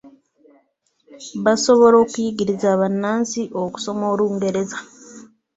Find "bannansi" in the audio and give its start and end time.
2.79-3.41